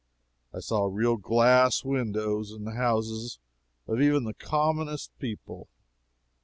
I 0.51 0.61
saw 0.61 0.85
real 0.85 1.15
glass 1.17 1.83
windows 1.83 2.51
in 2.51 2.63
the 2.63 2.73
houses 2.73 3.37
of 3.85 4.01
even 4.01 4.23
the 4.23 4.33
commonest 4.33 5.11
people. 5.19 5.69